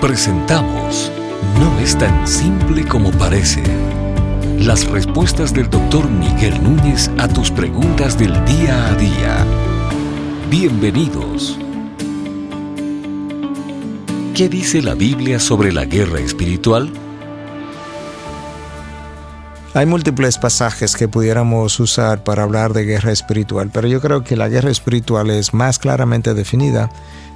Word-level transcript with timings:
Presentamos 0.00 1.10
No 1.58 1.80
es 1.80 1.96
tan 1.96 2.28
simple 2.28 2.86
como 2.86 3.10
parece. 3.12 3.62
Las 4.58 4.86
respuestas 4.86 5.54
del 5.54 5.70
doctor 5.70 6.10
Miguel 6.10 6.62
Núñez 6.62 7.10
a 7.16 7.26
tus 7.28 7.50
preguntas 7.50 8.18
del 8.18 8.32
día 8.44 8.88
a 8.88 8.94
día. 8.94 9.46
Bienvenidos. 10.50 11.58
¿Qué 14.34 14.50
dice 14.50 14.82
la 14.82 14.94
Biblia 14.94 15.40
sobre 15.40 15.72
la 15.72 15.86
guerra 15.86 16.20
espiritual? 16.20 16.92
Hay 19.72 19.86
múltiples 19.86 20.36
pasajes 20.36 20.94
que 20.94 21.08
pudiéramos 21.08 21.80
usar 21.80 22.22
para 22.22 22.42
hablar 22.42 22.74
de 22.74 22.84
guerra 22.84 23.12
espiritual, 23.12 23.70
pero 23.72 23.88
yo 23.88 24.02
creo 24.02 24.24
que 24.24 24.36
la 24.36 24.48
guerra 24.50 24.70
espiritual 24.70 25.30
es 25.30 25.54
más 25.54 25.78
claramente 25.78 26.34
definida 26.34 26.90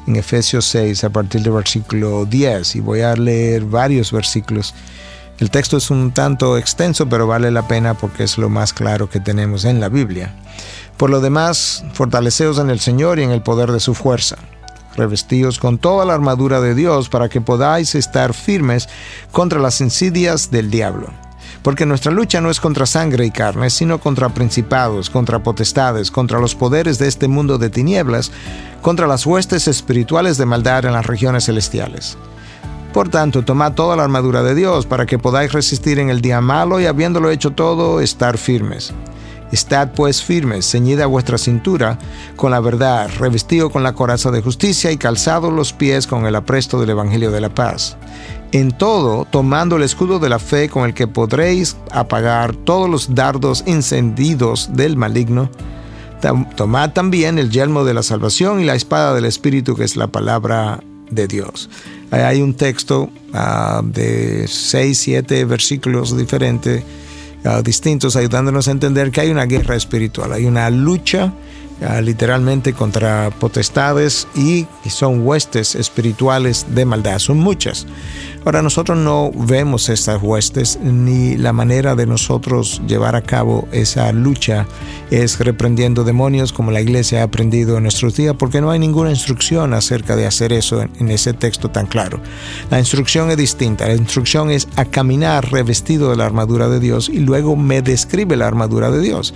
en 0.07 0.17
Efesios 0.17 0.65
6 0.67 1.05
a 1.05 1.11
partir 1.11 1.43
del 1.43 1.53
versículo 1.53 2.25
10 2.25 2.77
y 2.77 2.81
voy 2.81 3.01
a 3.01 3.15
leer 3.15 3.65
varios 3.65 4.13
versículos. 4.13 4.75
El 5.39 5.51
texto 5.51 5.79
es 5.79 5.91
un 5.91 6.13
tanto 6.13 6.59
extenso, 6.59 7.09
pero 7.09 7.27
vale 7.27 7.51
la 7.51 7.67
pena 7.67 7.95
porque 7.95 8.25
es 8.25 8.37
lo 8.37 8.49
más 8.49 8.73
claro 8.73 9.09
que 9.09 9.21
tenemos 9.21 9.65
en 9.65 9.81
la 9.81 9.89
Biblia. 9.89 10.35
Por 10.97 11.11
lo 11.11 11.21
demás, 11.21 11.85
fortaleceos 11.95 12.59
en 12.59 12.69
el 12.69 12.81
Señor 12.81 13.19
y 13.19 13.23
en 13.23 13.31
el 13.31 13.43
poder 13.43 13.73
de 13.73 13.81
su 13.81 13.95
fuerza. 13.95 14.37
Revestíos 14.97 15.59
con 15.59 15.79
toda 15.79 16.05
la 16.05 16.15
armadura 16.15 16.61
de 16.61 16.75
Dios 16.75 17.09
para 17.09 17.29
que 17.29 17.41
podáis 17.41 17.95
estar 17.95 18.35
firmes 18.35 18.89
contra 19.33 19.61
las 19.61 19.81
insidias 19.81 20.51
del 20.51 20.71
diablo 20.71 21.11
porque 21.63 21.87
nuestra 21.87 22.13
lucha 22.13 22.41
no 22.41 22.51
es 22.51 22.61
contra 22.61 22.87
sangre 22.87 23.27
y 23.27 23.31
carne, 23.31 23.71
sino 23.71 23.99
contra 23.99 24.29
principados, 24.31 25.11
contra 25.11 25.43
potestades, 25.43 26.11
contra 26.11 26.39
los 26.39 26.55
poderes 26.55 26.99
de 26.99 27.09
este 27.09 27.29
mundo 27.29 27.59
de 27.59 27.71
tinieblas, 27.71 28.33
contra 28.83 29.07
las 29.07 29.27
huestes 29.27 29.69
espirituales 29.69 30.39
de 30.39 30.47
maldad 30.47 30.87
en 30.87 30.93
las 30.93 31.07
regiones 31.07 31.45
celestiales. 31.45 32.17
Por 32.93 33.09
tanto, 33.09 33.45
tomad 33.45 33.75
toda 33.75 33.95
la 33.95 34.03
armadura 34.03 34.43
de 34.43 34.55
Dios 34.55 34.87
para 34.87 35.07
que 35.07 35.19
podáis 35.19 35.53
resistir 35.53 35.99
en 35.99 36.11
el 36.11 36.21
día 36.21 36.41
malo 36.41 36.81
y 36.81 36.87
habiéndolo 36.87 37.31
hecho 37.31 37.51
todo, 37.53 38.01
estar 38.01 38.37
firmes. 38.37 38.93
Estad 39.53 39.91
pues 39.95 40.23
firmes, 40.23 40.71
ceñida 40.71 41.07
vuestra 41.07 41.39
cintura 41.39 41.99
con 42.37 42.51
la 42.51 42.61
verdad, 42.61 43.11
revestido 43.19 43.71
con 43.71 43.83
la 43.83 43.95
coraza 43.95 44.31
de 44.31 44.43
justicia 44.43 44.93
y 44.93 44.97
calzados 44.97 45.53
los 45.53 45.73
pies 45.73 46.07
con 46.07 46.27
el 46.27 46.37
apresto 46.37 46.81
del 46.81 46.91
Evangelio 46.91 47.31
de 47.31 47.41
la 47.41 47.55
paz 47.55 47.97
en 48.53 48.73
todo 48.73 49.27
tomando 49.31 49.77
el 49.77 49.83
escudo 49.83 50.19
de 50.19 50.29
la 50.29 50.39
fe 50.39 50.69
con 50.69 50.85
el 50.85 50.95
que 50.95 51.07
podréis 51.07 51.77
apagar 51.91 52.57
todos 52.57 52.89
los 52.89 53.15
dardos 53.15 53.63
encendidos 53.67 54.71
del 54.73 54.97
maligno. 54.97 55.51
Tomad 56.57 56.93
también 56.93 57.39
el 57.39 57.51
yelmo 57.51 57.85
de 57.85 57.95
la 57.95 58.03
salvación 58.03 58.61
y 58.61 58.65
la 58.65 58.75
espada 58.75 59.15
del 59.15 59.25
Espíritu, 59.25 59.75
que 59.75 59.85
es 59.85 59.97
la 59.97 60.09
palabra 60.09 60.81
de 61.11 61.27
Dios. 61.27 61.71
Hay 62.11 62.43
un 62.43 62.55
texto 62.55 63.09
ah, 63.33 63.81
de 63.83 64.47
seis, 64.49 64.99
siete 64.99 65.45
versículos 65.45 66.17
diferentes, 66.17 66.83
distintos, 67.63 68.17
ayudándonos 68.17 68.69
a 68.69 68.71
entender 68.71 69.11
que 69.11 69.23
hay 69.23 69.31
una 69.31 69.47
guerra 69.47 69.77
espiritual, 69.77 70.33
hay 70.33 70.45
una 70.45 70.69
lucha 70.71 71.33
literalmente 72.03 72.73
contra 72.73 73.31
potestades 73.31 74.29
y 74.35 74.67
son 74.89 75.27
huestes 75.27 75.75
espirituales 75.75 76.67
de 76.75 76.85
maldad, 76.85 77.19
son 77.19 77.39
muchas. 77.39 77.87
Ahora 78.45 78.63
nosotros 78.63 78.97
no 78.97 79.31
vemos 79.35 79.91
estas 79.91 80.23
huestes 80.23 80.79
ni 80.83 81.37
la 81.37 81.53
manera 81.53 81.95
de 81.95 82.07
nosotros 82.07 82.81
llevar 82.87 83.15
a 83.15 83.21
cabo 83.21 83.69
esa 83.71 84.13
lucha 84.13 84.67
es 85.11 85.39
reprendiendo 85.41 86.05
demonios 86.05 86.53
como 86.53 86.71
la 86.71 86.81
iglesia 86.81 87.21
ha 87.21 87.25
aprendido 87.25 87.77
en 87.77 87.83
nuestros 87.83 88.17
días 88.17 88.35
porque 88.39 88.63
no 88.63 88.71
hay 88.71 88.79
ninguna 88.79 89.11
instrucción 89.11 89.75
acerca 89.75 90.17
de 90.17 90.27
hacer 90.27 90.55
eso 90.55 90.81
en, 90.81 90.91
en 90.99 91.11
ese 91.11 91.35
texto 91.35 91.71
tan 91.71 91.87
claro. 91.87 92.21
La 92.71 92.79
instrucción 92.79 93.31
es 93.31 93.37
distinta, 93.37 93.87
la 93.87 93.95
instrucción 93.95 94.51
es 94.51 94.69
a 94.77 94.87
caminar 94.87 95.51
revestido 95.53 96.11
de 96.11 96.17
la 96.17 96.25
armadura 96.25 96.69
de 96.69 96.81
Dios 96.81 97.11
y 97.11 97.19
luego 97.19 97.57
me 97.57 97.83
describe 97.83 98.37
la 98.37 98.47
armadura 98.47 98.91
de 98.91 99.01
Dios. 99.01 99.35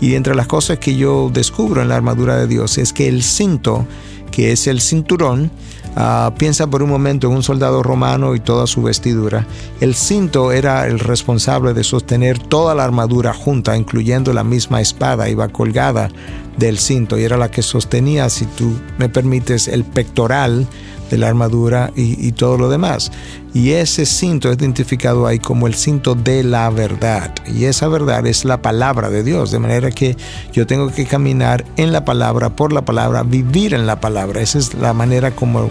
Y 0.00 0.14
entre 0.14 0.34
las 0.34 0.46
cosas 0.46 0.78
que 0.78 0.96
yo 0.96 1.30
descubro 1.32 1.82
en 1.82 1.85
la 1.86 1.96
armadura 1.96 2.36
de 2.36 2.46
Dios 2.46 2.78
es 2.78 2.92
que 2.92 3.08
el 3.08 3.22
cinto, 3.22 3.86
que 4.30 4.52
es 4.52 4.66
el 4.66 4.80
cinturón, 4.80 5.50
Ah, 5.98 6.34
piensa 6.36 6.66
por 6.66 6.82
un 6.82 6.90
momento 6.90 7.26
en 7.26 7.32
un 7.32 7.42
soldado 7.42 7.82
romano 7.82 8.34
y 8.34 8.40
toda 8.40 8.66
su 8.66 8.82
vestidura. 8.82 9.46
El 9.80 9.94
cinto 9.94 10.52
era 10.52 10.86
el 10.86 10.98
responsable 10.98 11.72
de 11.72 11.84
sostener 11.84 12.38
toda 12.38 12.74
la 12.74 12.84
armadura 12.84 13.32
junta, 13.32 13.78
incluyendo 13.78 14.34
la 14.34 14.44
misma 14.44 14.82
espada, 14.82 15.30
iba 15.30 15.48
colgada 15.48 16.10
del 16.58 16.78
cinto 16.78 17.18
y 17.18 17.24
era 17.24 17.38
la 17.38 17.50
que 17.50 17.62
sostenía, 17.62 18.28
si 18.28 18.44
tú 18.44 18.74
me 18.98 19.08
permites, 19.08 19.68
el 19.68 19.84
pectoral 19.84 20.66
de 21.10 21.18
la 21.18 21.28
armadura 21.28 21.92
y, 21.94 22.32
todo 22.32 22.58
lo 22.58 22.68
demás. 22.68 23.12
Y 23.54 23.72
ese 23.72 24.04
cinto 24.04 24.50
es 24.50 24.58
identificado 24.58 25.26
ahí 25.26 25.38
como 25.38 25.66
el 25.66 25.74
cinto 25.74 26.14
de 26.14 26.44
la 26.44 26.68
verdad. 26.70 27.34
Y 27.46 27.64
esa 27.64 27.88
verdad 27.88 28.26
es 28.26 28.44
la 28.44 28.60
palabra 28.60 29.08
de 29.08 29.22
Dios. 29.22 29.50
De 29.50 29.58
manera 29.58 29.90
que 29.90 30.16
yo 30.52 30.66
tengo 30.66 30.90
que 30.90 31.06
caminar 31.06 31.64
en 31.76 31.92
la 31.92 32.04
palabra, 32.04 32.54
por 32.54 32.72
la 32.72 32.84
palabra, 32.84 33.22
vivir 33.22 33.72
en 33.72 33.86
la 33.86 34.00
palabra. 34.00 34.42
Esa 34.42 34.58
es 34.58 34.74
la 34.74 34.92
manera 34.92 35.30
como 35.30 35.70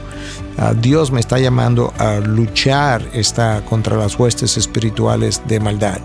ah, 0.58 0.74
Dios 0.74 1.12
me 1.12 1.20
está 1.20 1.38
llamando 1.38 1.94
a 1.98 2.20
luchar 2.20 3.04
esta, 3.14 3.64
contra 3.66 3.98
las 3.98 4.18
huestes 4.18 4.58
espirituales 4.58 5.42
de 5.48 5.60
maldad. 5.60 6.00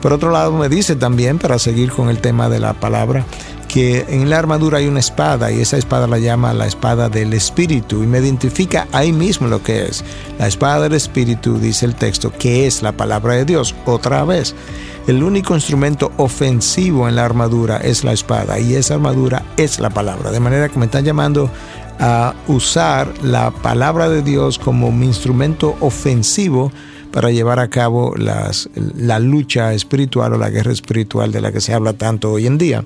Por 0.00 0.12
otro 0.12 0.30
lado, 0.30 0.52
me 0.52 0.68
dice 0.68 0.94
también, 0.94 1.38
para 1.38 1.58
seguir 1.58 1.90
con 1.90 2.08
el 2.08 2.20
tema 2.20 2.48
de 2.48 2.60
la 2.60 2.72
palabra, 2.74 3.24
que 3.68 4.06
en 4.08 4.30
la 4.30 4.38
armadura 4.38 4.78
hay 4.78 4.88
una 4.88 5.00
espada 5.00 5.52
y 5.52 5.60
esa 5.60 5.76
espada 5.76 6.06
la 6.06 6.18
llama 6.18 6.54
la 6.54 6.66
espada 6.66 7.08
del 7.08 7.34
Espíritu 7.34 8.02
y 8.02 8.06
me 8.06 8.18
identifica 8.18 8.88
ahí 8.92 9.12
mismo 9.12 9.46
lo 9.46 9.62
que 9.62 9.84
es. 9.84 10.02
La 10.38 10.48
espada 10.48 10.84
del 10.84 10.94
Espíritu, 10.94 11.58
dice 11.58 11.84
el 11.84 11.94
texto, 11.94 12.32
que 12.32 12.66
es 12.66 12.82
la 12.82 12.92
palabra 12.92 13.34
de 13.34 13.44
Dios. 13.44 13.74
Otra 13.84 14.24
vez, 14.24 14.54
el 15.06 15.22
único 15.22 15.54
instrumento 15.54 16.10
ofensivo 16.16 17.08
en 17.08 17.16
la 17.16 17.24
armadura 17.24 17.76
es 17.76 18.04
la 18.04 18.12
espada 18.12 18.58
y 18.58 18.74
esa 18.74 18.94
armadura 18.94 19.44
es 19.56 19.78
la 19.78 19.90
palabra. 19.90 20.30
De 20.30 20.40
manera 20.40 20.68
que 20.68 20.78
me 20.78 20.86
están 20.86 21.04
llamando 21.04 21.50
a 22.00 22.34
usar 22.46 23.12
la 23.22 23.50
palabra 23.50 24.08
de 24.08 24.22
Dios 24.22 24.58
como 24.58 24.90
mi 24.90 25.06
instrumento 25.06 25.76
ofensivo 25.80 26.72
para 27.12 27.30
llevar 27.30 27.58
a 27.58 27.68
cabo 27.68 28.14
las, 28.16 28.68
la 28.74 29.18
lucha 29.18 29.72
espiritual 29.72 30.34
o 30.34 30.38
la 30.38 30.50
guerra 30.50 30.72
espiritual 30.72 31.32
de 31.32 31.40
la 31.40 31.52
que 31.52 31.60
se 31.60 31.74
habla 31.74 31.92
tanto 31.92 32.32
hoy 32.32 32.46
en 32.46 32.58
día. 32.58 32.84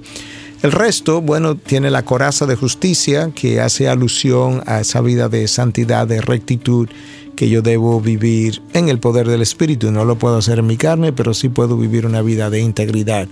El 0.63 0.71
resto, 0.71 1.21
bueno, 1.21 1.57
tiene 1.57 1.91
la 1.91 2.05
coraza 2.05 2.47
de 2.47 2.55
justicia 2.55 3.33
que 3.35 3.61
hace 3.61 3.89
alusión 3.89 4.63
a 4.67 4.81
esa 4.81 5.01
vida 5.01 5.29
de 5.29 5.49
santidad, 5.49 6.07
de 6.07 6.21
rectitud 6.21 6.89
que 7.35 7.49
yo 7.49 7.63
debo 7.63 8.01
vivir 8.01 8.63
en 8.73 8.89
el 8.89 9.01
poder 9.01 9.27
del 9.27 9.43
Espíritu. 9.43 9.91
No 9.91 10.05
lo 10.05 10.19
puedo 10.19 10.37
hacer 10.37 10.61
en 10.61 10.69
mi 10.69 10.77
carne, 10.77 11.13
pero 11.13 11.35
sí 11.35 11.49
puedo 11.49 11.77
vivir 11.77 12.07
una 12.07 12.23
vida 12.23 12.49
de 12.49 12.61
integridad. 12.61 13.27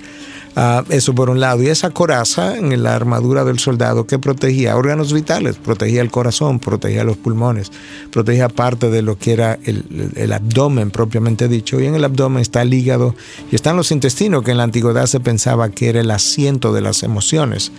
Ah, 0.56 0.84
eso 0.88 1.14
por 1.14 1.30
un 1.30 1.40
lado. 1.40 1.62
Y 1.62 1.68
esa 1.68 1.90
coraza 1.90 2.56
en 2.56 2.82
la 2.82 2.94
armadura 2.94 3.44
del 3.44 3.58
soldado 3.58 4.06
que 4.06 4.18
protegía 4.18 4.76
órganos 4.76 5.12
vitales, 5.12 5.56
protegía 5.56 6.02
el 6.02 6.10
corazón, 6.10 6.58
protegía 6.58 7.04
los 7.04 7.16
pulmones, 7.16 7.70
protegía 8.10 8.48
parte 8.48 8.90
de 8.90 9.02
lo 9.02 9.16
que 9.16 9.32
era 9.32 9.58
el, 9.64 10.12
el 10.16 10.32
abdomen 10.32 10.90
propiamente 10.90 11.46
dicho. 11.46 11.80
Y 11.80 11.86
en 11.86 11.94
el 11.94 12.04
abdomen 12.04 12.42
está 12.42 12.62
el 12.62 12.74
hígado 12.74 13.14
y 13.50 13.54
están 13.54 13.76
los 13.76 13.92
intestinos, 13.92 14.42
que 14.42 14.50
en 14.50 14.58
la 14.58 14.64
antigüedad 14.64 15.06
se 15.06 15.20
pensaba 15.20 15.70
que 15.70 15.88
era 15.88 16.00
el 16.00 16.10
asiento 16.10 16.72
de 16.72 16.80
las 16.80 17.02
emociones. 17.02 17.70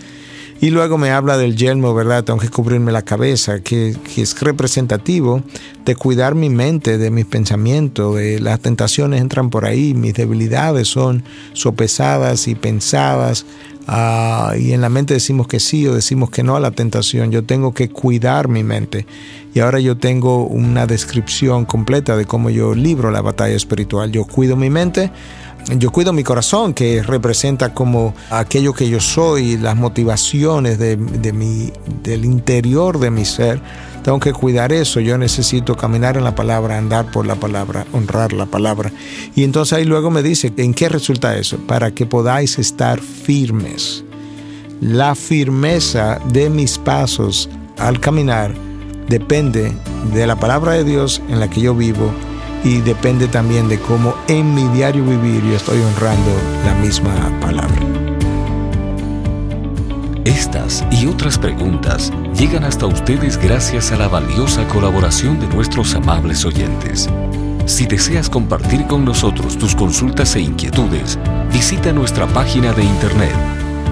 Y 0.62 0.70
luego 0.70 0.96
me 0.96 1.10
habla 1.10 1.36
del 1.38 1.56
yelmo, 1.56 1.92
¿verdad? 1.92 2.22
Tengo 2.22 2.38
que 2.38 2.48
cubrirme 2.48 2.92
la 2.92 3.02
cabeza, 3.02 3.58
que, 3.58 3.96
es 4.16 4.40
representativo 4.40 5.42
de 5.84 5.96
cuidar 5.96 6.36
mi 6.36 6.50
mente, 6.50 6.98
de 6.98 7.10
mis 7.10 7.26
pensamientos, 7.26 8.14
de 8.14 8.38
las 8.38 8.60
tentaciones 8.60 9.20
entran 9.20 9.50
por 9.50 9.64
ahí, 9.64 9.92
mis 9.92 10.14
debilidades 10.14 10.86
son 10.86 11.24
sopesadas 11.52 12.46
y 12.46 12.54
pensadas. 12.54 13.44
Ah, 13.88 14.54
y 14.56 14.70
en 14.70 14.82
la 14.82 14.88
mente 14.88 15.14
decimos 15.14 15.48
que 15.48 15.58
sí 15.58 15.84
o 15.88 15.96
decimos 15.96 16.30
que 16.30 16.44
no 16.44 16.54
a 16.54 16.60
la 16.60 16.70
tentación. 16.70 17.32
Yo 17.32 17.42
tengo 17.42 17.74
que 17.74 17.90
cuidar 17.90 18.46
mi 18.46 18.62
mente. 18.62 19.04
Y 19.54 19.58
ahora 19.58 19.80
yo 19.80 19.98
tengo 19.98 20.46
una 20.46 20.86
descripción 20.86 21.64
completa 21.64 22.16
de 22.16 22.24
cómo 22.24 22.50
yo 22.50 22.72
libro 22.72 23.10
la 23.10 23.20
batalla 23.20 23.56
espiritual. 23.56 24.12
Yo 24.12 24.26
cuido 24.26 24.54
mi 24.54 24.70
mente 24.70 25.10
yo 25.78 25.90
cuido 25.90 26.12
mi 26.12 26.24
corazón, 26.24 26.74
que 26.74 27.02
representa 27.02 27.72
como 27.72 28.14
aquello 28.30 28.72
que 28.72 28.88
yo 28.88 29.00
soy, 29.00 29.56
las 29.56 29.76
motivaciones 29.76 30.78
de, 30.78 30.96
mi, 30.96 31.72
del 32.02 32.24
interior 32.24 32.98
de 32.98 33.10
mi 33.10 33.24
ser. 33.24 33.60
Tengo 34.02 34.18
que 34.18 34.32
cuidar 34.32 34.72
eso. 34.72 34.98
Yo 34.98 35.16
necesito 35.16 35.76
caminar 35.76 36.16
en 36.16 36.24
la 36.24 36.34
palabra, 36.34 36.78
andar 36.78 37.10
por 37.12 37.26
la 37.26 37.36
palabra, 37.36 37.86
honrar 37.92 38.32
la 38.32 38.46
palabra. 38.46 38.90
Y 39.36 39.44
entonces 39.44 39.78
ahí 39.78 39.84
luego 39.84 40.10
me 40.10 40.22
dice, 40.22 40.52
¿en 40.56 40.74
qué 40.74 40.88
resulta 40.88 41.36
eso? 41.36 41.58
Para 41.58 41.92
que 41.92 42.06
podáis 42.06 42.58
estar 42.58 43.00
firmes. 43.00 44.04
La 44.80 45.14
firmeza 45.14 46.18
de 46.32 46.50
mis 46.50 46.76
pasos 46.78 47.48
al 47.78 48.00
caminar 48.00 48.52
depende 49.08 49.72
de 50.12 50.26
la 50.26 50.34
palabra 50.34 50.72
de 50.72 50.82
Dios 50.82 51.22
en 51.28 51.38
la 51.38 51.48
que 51.48 51.60
yo 51.60 51.74
vivo 51.74 52.12
y 52.64 52.80
depende 52.80 53.28
también 53.28 53.68
de 53.68 53.78
cómo 53.78 54.14
en 54.28 54.54
mi 54.54 54.66
diario 54.68 55.04
vivir 55.04 55.42
yo 55.44 55.56
estoy 55.56 55.80
honrando 55.80 56.30
la 56.64 56.74
misma 56.74 57.12
palabra. 57.40 57.80
Estas 60.24 60.84
y 60.90 61.06
otras 61.06 61.38
preguntas 61.38 62.12
llegan 62.36 62.64
hasta 62.64 62.86
ustedes 62.86 63.36
gracias 63.36 63.92
a 63.92 63.96
la 63.96 64.08
valiosa 64.08 64.66
colaboración 64.68 65.40
de 65.40 65.48
nuestros 65.48 65.94
amables 65.94 66.44
oyentes. 66.44 67.08
Si 67.66 67.86
deseas 67.86 68.28
compartir 68.28 68.86
con 68.86 69.04
nosotros 69.04 69.58
tus 69.58 69.74
consultas 69.74 70.36
e 70.36 70.40
inquietudes, 70.40 71.18
visita 71.52 71.92
nuestra 71.92 72.26
página 72.26 72.72
de 72.72 72.84
internet 72.84 73.34